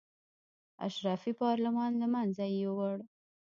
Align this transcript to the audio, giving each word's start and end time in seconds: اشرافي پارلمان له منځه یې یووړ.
اشرافي 0.87 1.31
پارلمان 1.41 1.91
له 2.01 2.07
منځه 2.13 2.43
یې 2.51 2.57
یووړ. 2.63 2.97